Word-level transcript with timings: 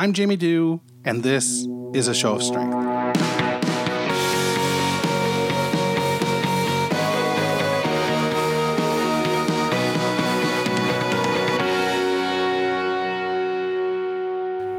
I'm 0.00 0.12
Jamie 0.12 0.36
Dew, 0.36 0.80
and 1.04 1.24
this 1.24 1.66
is 1.92 2.06
a 2.06 2.14
show 2.14 2.36
of 2.36 2.42
strength. 2.44 2.72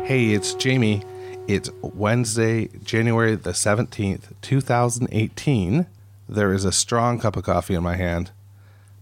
Hey, 0.08 0.28
it's 0.28 0.54
Jamie. 0.54 1.04
It's 1.50 1.70
Wednesday, 1.82 2.70
January 2.86 3.36
the 3.36 3.50
17th, 3.50 4.32
2018. 4.42 5.86
There 6.30 6.54
is 6.54 6.64
a 6.64 6.72
strong 6.72 7.20
cup 7.20 7.36
of 7.36 7.44
coffee 7.44 7.76
in 7.76 7.84
my 7.84 7.98
hand. 7.98 8.32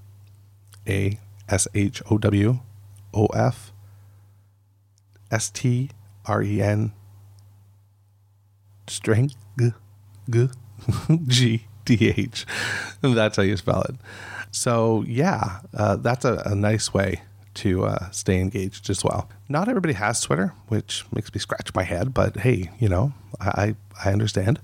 A 0.87 1.19
S 1.47 1.67
H 1.73 2.01
O 2.09 2.17
W 2.17 2.59
O 3.13 3.25
F 3.27 3.71
S 5.29 5.49
T 5.49 5.91
R 6.25 6.41
E 6.41 6.61
N 6.61 6.93
strength 8.87 9.35
g 9.57 9.71
g 11.27 11.27
g 11.27 11.65
t 11.85 12.09
h. 12.09 12.45
That's 13.01 13.37
how 13.37 13.43
you 13.43 13.57
spell 13.57 13.81
it. 13.83 13.95
So 14.51 15.03
yeah, 15.07 15.61
uh, 15.73 15.95
that's 15.95 16.25
a, 16.25 16.41
a, 16.45 16.55
nice 16.55 16.93
way 16.93 17.21
to 17.55 17.85
uh, 17.85 18.09
stay 18.11 18.39
engaged 18.39 18.89
as 18.89 19.03
well. 19.03 19.29
Not 19.49 19.67
everybody 19.67 19.93
has 19.93 20.21
Twitter, 20.21 20.53
which 20.67 21.05
makes 21.13 21.33
me 21.33 21.39
scratch 21.39 21.73
my 21.73 21.83
head. 21.83 22.13
But 22.13 22.37
hey, 22.37 22.69
you 22.79 22.89
know, 22.89 23.13
I 23.39 23.75
I 24.03 24.11
understand. 24.11 24.59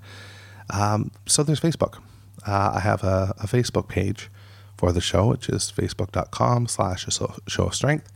Um, 0.69 1.11
so 1.25 1.43
there's 1.43 1.59
Facebook. 1.59 2.01
Uh, 2.45 2.73
I 2.75 2.79
have 2.79 3.03
a, 3.03 3.33
a 3.39 3.47
Facebook 3.47 3.87
page 3.87 4.29
for 4.77 4.91
the 4.91 5.01
show, 5.01 5.27
which 5.27 5.49
is 5.49 5.71
facebook.com 5.75 6.67
slash 6.67 7.07
show 7.47 7.63
of 7.65 7.75
strength. 7.75 8.11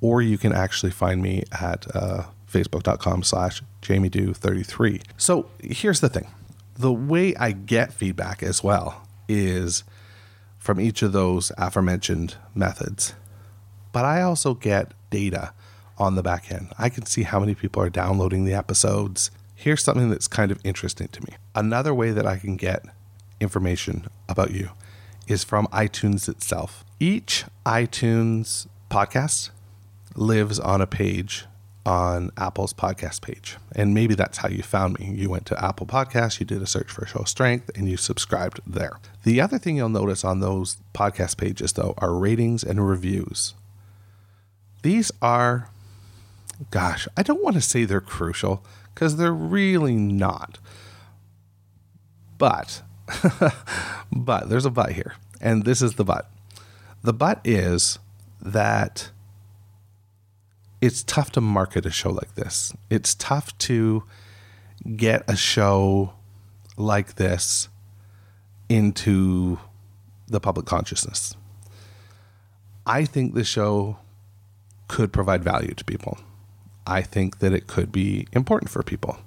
Or 0.00 0.20
you 0.20 0.38
can 0.38 0.52
actually 0.52 0.92
find 0.92 1.22
me 1.22 1.44
at 1.50 1.86
uh, 1.94 2.24
facebook.com 2.50 3.22
slash 3.22 3.62
jamiedew33. 3.82 5.02
So 5.16 5.48
here's 5.62 6.00
the 6.00 6.08
thing. 6.08 6.26
The 6.76 6.92
way 6.92 7.34
I 7.36 7.52
get 7.52 7.92
feedback 7.92 8.42
as 8.42 8.62
well 8.62 9.06
is 9.28 9.84
from 10.58 10.80
each 10.80 11.02
of 11.02 11.12
those 11.12 11.52
aforementioned 11.56 12.36
methods. 12.54 13.14
But 13.94 14.04
I 14.04 14.22
also 14.22 14.54
get 14.54 14.90
data 15.10 15.52
on 15.98 16.16
the 16.16 16.22
back 16.22 16.50
end. 16.50 16.72
I 16.76 16.88
can 16.88 17.06
see 17.06 17.22
how 17.22 17.38
many 17.38 17.54
people 17.54 17.80
are 17.80 17.88
downloading 17.88 18.44
the 18.44 18.52
episodes. 18.52 19.30
Here's 19.54 19.84
something 19.84 20.10
that's 20.10 20.26
kind 20.26 20.50
of 20.50 20.58
interesting 20.64 21.06
to 21.06 21.22
me. 21.22 21.36
Another 21.54 21.94
way 21.94 22.10
that 22.10 22.26
I 22.26 22.38
can 22.38 22.56
get 22.56 22.84
information 23.40 24.08
about 24.28 24.50
you 24.50 24.70
is 25.28 25.44
from 25.44 25.68
iTunes 25.68 26.28
itself. 26.28 26.84
Each 26.98 27.44
iTunes 27.64 28.66
podcast 28.90 29.50
lives 30.16 30.58
on 30.58 30.80
a 30.80 30.88
page 30.88 31.44
on 31.86 32.32
Apple's 32.36 32.72
podcast 32.72 33.22
page. 33.22 33.58
And 33.76 33.94
maybe 33.94 34.16
that's 34.16 34.38
how 34.38 34.48
you 34.48 34.64
found 34.64 34.98
me. 34.98 35.12
You 35.14 35.30
went 35.30 35.46
to 35.46 35.64
Apple 35.64 35.86
Podcasts, 35.86 36.40
you 36.40 36.46
did 36.46 36.62
a 36.62 36.66
search 36.66 36.90
for 36.90 37.06
Show 37.06 37.22
Strength, 37.22 37.70
and 37.76 37.88
you 37.88 37.96
subscribed 37.96 38.58
there. 38.66 38.98
The 39.22 39.40
other 39.40 39.58
thing 39.58 39.76
you'll 39.76 39.88
notice 39.88 40.24
on 40.24 40.40
those 40.40 40.78
podcast 40.94 41.36
pages, 41.36 41.74
though, 41.74 41.94
are 41.98 42.12
ratings 42.12 42.64
and 42.64 42.84
reviews. 42.88 43.54
These 44.84 45.10
are, 45.22 45.70
gosh, 46.70 47.08
I 47.16 47.22
don't 47.22 47.42
want 47.42 47.56
to 47.56 47.62
say 47.62 47.86
they're 47.86 48.02
crucial 48.02 48.62
because 48.92 49.16
they're 49.16 49.32
really 49.32 49.94
not. 49.94 50.58
But 52.36 52.82
but 54.12 54.50
there's 54.50 54.66
a 54.66 54.70
but 54.70 54.92
here. 54.92 55.14
And 55.40 55.64
this 55.64 55.80
is 55.80 55.94
the 55.94 56.04
but. 56.04 56.30
The 57.02 57.14
but 57.14 57.40
is 57.44 57.98
that 58.42 59.10
it's 60.82 61.02
tough 61.02 61.32
to 61.32 61.40
market 61.40 61.86
a 61.86 61.90
show 61.90 62.10
like 62.10 62.34
this. 62.34 62.74
It's 62.90 63.14
tough 63.14 63.56
to 63.60 64.04
get 64.96 65.24
a 65.26 65.34
show 65.34 66.12
like 66.76 67.14
this 67.14 67.70
into 68.68 69.58
the 70.26 70.40
public 70.40 70.66
consciousness. 70.66 71.34
I 72.84 73.06
think 73.06 73.32
the 73.32 73.44
show 73.44 73.96
could 74.88 75.12
provide 75.12 75.42
value 75.42 75.74
to 75.74 75.84
people. 75.84 76.18
I 76.86 77.02
think 77.02 77.38
that 77.38 77.52
it 77.52 77.66
could 77.66 77.90
be 77.90 78.26
important 78.32 78.70
for 78.70 78.82
people. 78.82 79.18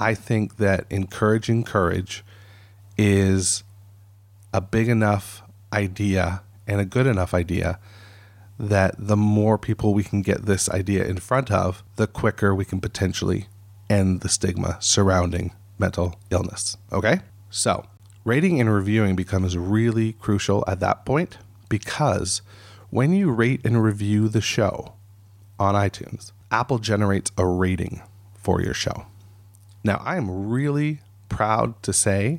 I 0.00 0.14
think 0.14 0.56
that 0.56 0.86
encouraging 0.90 1.64
courage 1.64 2.24
is 2.98 3.62
a 4.52 4.60
big 4.60 4.88
enough 4.88 5.42
idea 5.72 6.42
and 6.66 6.80
a 6.80 6.84
good 6.84 7.06
enough 7.06 7.34
idea 7.34 7.78
that 8.58 8.94
the 8.98 9.16
more 9.16 9.58
people 9.58 9.94
we 9.94 10.04
can 10.04 10.22
get 10.22 10.46
this 10.46 10.68
idea 10.70 11.04
in 11.04 11.18
front 11.18 11.50
of, 11.50 11.82
the 11.96 12.06
quicker 12.06 12.54
we 12.54 12.64
can 12.64 12.80
potentially 12.80 13.46
end 13.90 14.20
the 14.20 14.28
stigma 14.28 14.76
surrounding 14.80 15.52
mental 15.78 16.18
illness. 16.30 16.76
Okay? 16.92 17.20
So, 17.50 17.84
rating 18.24 18.60
and 18.60 18.72
reviewing 18.72 19.16
becomes 19.16 19.56
really 19.56 20.12
crucial 20.14 20.64
at 20.66 20.80
that 20.80 21.04
point 21.04 21.38
because 21.68 22.42
when 22.94 23.12
you 23.12 23.28
rate 23.28 23.60
and 23.64 23.82
review 23.82 24.28
the 24.28 24.40
show 24.40 24.92
on 25.58 25.74
iTunes, 25.74 26.30
Apple 26.52 26.78
generates 26.78 27.32
a 27.36 27.44
rating 27.44 28.00
for 28.36 28.62
your 28.62 28.72
show. 28.72 29.06
Now, 29.82 30.00
I 30.04 30.16
am 30.16 30.48
really 30.48 31.00
proud 31.28 31.82
to 31.82 31.92
say 31.92 32.38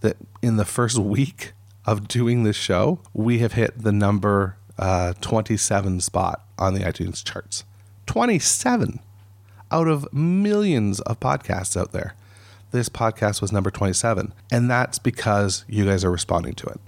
that 0.00 0.16
in 0.40 0.56
the 0.56 0.64
first 0.64 0.96
week 0.96 1.52
of 1.84 2.08
doing 2.08 2.44
this 2.44 2.56
show, 2.56 3.00
we 3.12 3.40
have 3.40 3.52
hit 3.52 3.82
the 3.82 3.92
number 3.92 4.56
uh, 4.78 5.12
27 5.20 6.00
spot 6.00 6.42
on 6.58 6.72
the 6.72 6.80
iTunes 6.80 7.22
charts. 7.22 7.64
27 8.06 9.00
out 9.70 9.86
of 9.86 10.10
millions 10.14 11.00
of 11.02 11.20
podcasts 11.20 11.78
out 11.78 11.92
there. 11.92 12.14
This 12.70 12.88
podcast 12.88 13.42
was 13.42 13.52
number 13.52 13.70
27. 13.70 14.32
And 14.50 14.70
that's 14.70 14.98
because 14.98 15.66
you 15.68 15.84
guys 15.84 16.06
are 16.06 16.10
responding 16.10 16.54
to 16.54 16.68
it. 16.68 16.80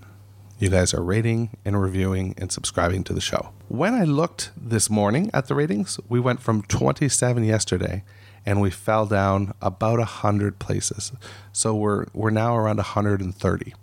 You 0.59 0.71
guys 0.71 0.95
are 0.95 1.03
rating 1.03 1.51
and 1.67 1.79
reviewing 1.79 2.35
and 2.39 2.51
subscribing 2.51 3.05
to 3.05 3.13
the 3.13 3.21
show. 3.21 3.51
When 3.69 3.93
I 3.93 4.05
looked 4.05 4.53
this 4.57 4.89
morning 4.89 5.31
at 5.35 5.49
the 5.49 5.55
ratings, 5.55 6.01
we 6.09 6.19
went 6.19 6.41
from 6.41 6.63
27 6.63 7.45
yesterday 7.45 8.05
and 8.47 8.63
we 8.63 8.71
fell 8.71 9.05
down 9.05 9.53
about 9.61 9.99
100 9.99 10.59
places. 10.59 11.13
So 11.53 11.75
we're 11.75 12.07
we're 12.15 12.31
now 12.31 12.57
around 12.57 12.79
130. 12.79 13.75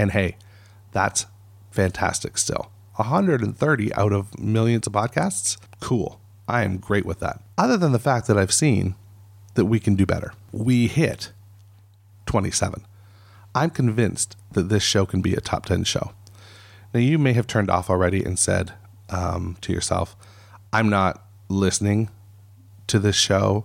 And 0.00 0.10
hey, 0.10 0.36
that's 0.90 1.26
fantastic 1.70 2.38
still. 2.38 2.72
130 2.96 3.94
out 3.94 4.12
of 4.12 4.36
millions 4.36 4.88
of 4.88 4.94
podcasts? 4.94 5.58
Cool. 5.78 6.20
I 6.48 6.64
am 6.64 6.78
great 6.78 7.06
with 7.06 7.20
that. 7.20 7.40
Other 7.56 7.76
than 7.76 7.92
the 7.92 8.00
fact 8.00 8.26
that 8.26 8.36
I've 8.36 8.52
seen 8.52 8.96
that 9.54 9.66
we 9.66 9.78
can 9.78 9.94
do 9.94 10.06
better. 10.06 10.32
We 10.50 10.88
hit 10.88 11.30
27. 12.26 12.84
I'm 13.54 13.70
convinced 13.70 14.36
that 14.52 14.68
this 14.68 14.82
show 14.82 15.06
can 15.06 15.20
be 15.20 15.34
a 15.34 15.40
top 15.40 15.66
10 15.66 15.84
show. 15.84 16.12
Now, 16.92 17.00
you 17.00 17.18
may 17.18 17.32
have 17.32 17.46
turned 17.46 17.70
off 17.70 17.90
already 17.90 18.24
and 18.24 18.38
said 18.38 18.72
um, 19.08 19.56
to 19.60 19.72
yourself, 19.72 20.16
I'm 20.72 20.88
not 20.88 21.24
listening 21.48 22.10
to 22.86 22.98
this 22.98 23.16
show 23.16 23.64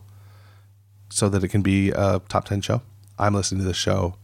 so 1.10 1.30
that 1.30 1.44
it 1.44 1.50
can 1.50 1.62
be 1.62 1.92
a 1.92 2.22
top 2.28 2.46
10 2.46 2.62
show. 2.62 2.82
I'm 3.18 3.34
listening 3.34 3.62
to 3.62 3.68
the 3.68 3.74
show 3.74 4.16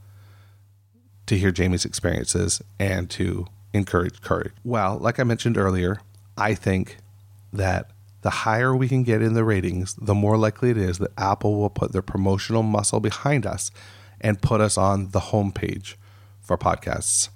to 1.27 1.37
hear 1.37 1.51
Jamie's 1.51 1.85
experiences 1.85 2.61
and 2.79 3.09
to 3.11 3.47
encourage 3.73 4.21
courage. 4.21 4.53
Well, 4.63 4.97
like 4.97 5.19
I 5.19 5.23
mentioned 5.23 5.57
earlier, 5.57 6.01
I 6.37 6.55
think 6.55 6.97
that 7.53 7.91
the 8.21 8.29
higher 8.29 8.75
we 8.75 8.87
can 8.87 9.03
get 9.03 9.21
in 9.21 9.33
the 9.33 9.43
ratings, 9.43 9.95
the 9.95 10.13
more 10.13 10.37
likely 10.37 10.69
it 10.69 10.77
is 10.77 10.97
that 10.99 11.11
Apple 11.17 11.55
will 11.59 11.69
put 11.69 11.91
their 11.91 12.01
promotional 12.01 12.63
muscle 12.63 12.99
behind 12.99 13.45
us 13.45 13.71
and 14.21 14.41
put 14.41 14.61
us 14.61 14.77
on 14.77 15.09
the 15.09 15.19
homepage 15.19 15.95
for 16.41 16.57
podcasts. 16.57 17.29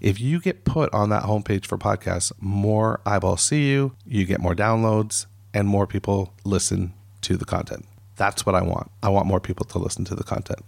If 0.00 0.18
you 0.18 0.40
get 0.40 0.64
put 0.64 0.92
on 0.94 1.10
that 1.10 1.24
homepage 1.24 1.66
for 1.66 1.76
podcasts, 1.76 2.32
more 2.40 3.00
eyeballs 3.04 3.42
see 3.42 3.68
you, 3.68 3.94
you 4.06 4.24
get 4.24 4.40
more 4.40 4.54
downloads, 4.54 5.26
and 5.52 5.68
more 5.68 5.86
people 5.86 6.32
listen 6.44 6.94
to 7.22 7.36
the 7.36 7.44
content. 7.44 7.84
That's 8.16 8.46
what 8.46 8.54
I 8.54 8.62
want. 8.62 8.90
I 9.02 9.08
want 9.10 9.26
more 9.26 9.40
people 9.40 9.66
to 9.66 9.78
listen 9.78 10.04
to 10.06 10.14
the 10.14 10.24
content, 10.24 10.60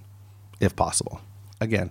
if 0.61 0.77
possible. 0.77 1.21
Again, 1.61 1.91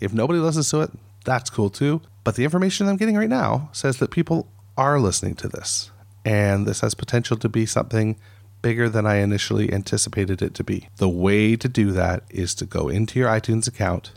if 0.00 0.12
nobody 0.12 0.38
listens 0.38 0.68
to 0.70 0.80
it, 0.80 0.90
that's 1.24 1.48
cool 1.48 1.70
too. 1.70 2.02
But 2.22 2.36
the 2.36 2.44
information 2.44 2.88
I'm 2.88 2.96
getting 2.96 3.16
right 3.16 3.28
now 3.28 3.70
says 3.72 3.98
that 3.98 4.10
people 4.10 4.48
are 4.76 4.98
listening 4.98 5.36
to 5.36 5.48
this, 5.48 5.90
and 6.24 6.66
this 6.66 6.80
has 6.80 6.94
potential 6.94 7.36
to 7.38 7.48
be 7.48 7.64
something 7.64 8.16
bigger 8.64 8.88
than 8.88 9.06
I 9.06 9.16
initially 9.16 9.70
anticipated 9.70 10.40
it 10.40 10.54
to 10.54 10.64
be. 10.64 10.88
The 10.96 11.08
way 11.08 11.54
to 11.54 11.68
do 11.68 11.92
that 11.92 12.22
is 12.30 12.54
to 12.54 12.64
go 12.64 12.88
into 12.88 13.18
your 13.18 13.28
iTunes 13.28 13.68
account 13.68 14.12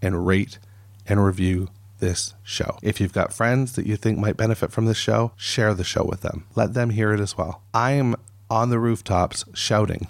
and 0.00 0.26
rate 0.26 0.58
and 1.04 1.22
review 1.22 1.68
this 1.98 2.32
show. 2.42 2.78
If 2.82 3.02
you've 3.02 3.12
got 3.12 3.34
friends 3.34 3.74
that 3.74 3.84
you 3.84 3.96
think 3.96 4.18
might 4.18 4.38
benefit 4.38 4.72
from 4.72 4.86
this 4.86 4.96
show, 4.96 5.32
share 5.36 5.74
the 5.74 5.84
show 5.84 6.04
with 6.04 6.22
them. 6.22 6.46
Let 6.54 6.72
them 6.72 6.88
hear 6.88 7.12
it 7.12 7.20
as 7.20 7.36
well. 7.36 7.60
I 7.74 7.90
am 7.92 8.16
on 8.48 8.70
the 8.70 8.78
rooftops 8.78 9.44
shouting. 9.52 10.08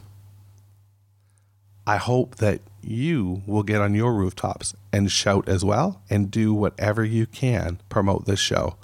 I 1.89 1.97
hope 1.97 2.37
that 2.37 2.61
you 2.83 3.43
will 3.49 3.65
get 3.65 3.81
on 3.81 3.95
your 3.95 4.15
rooftops 4.15 4.77
and 4.93 5.11
shout 5.11 5.49
as 5.49 5.65
well 5.65 6.03
and 6.09 6.31
do 6.31 6.55
whatever 6.55 7.05
you 7.05 7.27
can 7.27 7.81
promote 7.89 8.27
this 8.27 8.39
show 8.39 8.77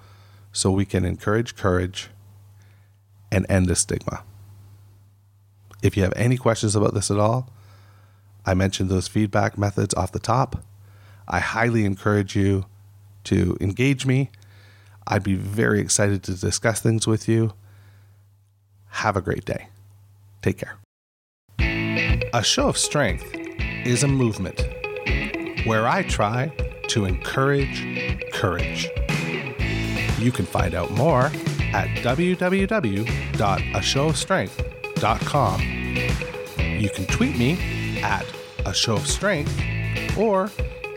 so 0.51 0.73
we 0.73 0.85
can 0.85 1.05
encourage 1.05 1.55
courage 1.55 2.09
and 3.31 3.47
end 3.49 3.67
the 3.67 3.77
stigma. 3.77 4.25
If 5.83 5.97
you 5.97 6.05
have 6.05 6.13
any 6.15 6.37
questions 6.37 6.77
about 6.77 6.95
this 6.95 7.11
at 7.11 7.19
all, 7.19 7.51
I 8.47 8.55
mentioned 8.55 8.89
those 8.89 9.09
feedback 9.09 9.59
methods 9.59 9.93
off 9.95 10.13
the 10.13 10.21
top. 10.21 10.65
I 11.29 11.41
highly 11.41 11.85
encourage 11.85 12.35
you 12.37 12.67
to 13.25 13.59
engage 13.61 14.07
me. 14.07 14.31
I'd 15.07 15.23
be 15.23 15.35
very 15.35 15.81
excited 15.81 16.23
to 16.25 16.35
discuss 16.35 16.81
things 16.81 17.07
with 17.07 17.29
you. 17.29 17.53
Have 18.89 19.17
a 19.17 19.21
great 19.21 19.45
day. 19.45 19.69
Take 20.41 20.59
care. 20.59 20.79
A 22.35 22.43
show 22.43 22.69
of 22.69 22.79
strength 22.79 23.31
is 23.85 24.03
a 24.05 24.09
movement 24.09 24.63
where 25.65 25.89
I 25.89 26.05
try 26.05 26.53
to 26.89 27.05
encourage 27.05 28.33
courage. 28.33 28.89
You 30.19 30.33
can 30.33 30.47
find 30.47 30.75
out 30.75 30.91
more 30.93 31.27
at 31.73 31.89
www.ashowofstrength.com. 31.99 34.72
You 35.03 36.89
can 36.89 37.07
tweet 37.07 37.37
me 37.37 37.59
at 38.03 38.25
a 38.65 38.73
show 38.73 38.95
of 38.95 39.09
strength 39.09 39.53
or 40.17 40.49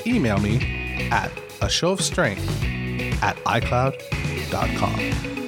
email 0.06 0.38
me 0.38 1.10
at 1.12 1.32
a 1.62 1.70
show 1.70 1.92
of 1.92 2.02
strength 2.02 2.48
at 3.24 3.36
icloud.com. 3.46 5.45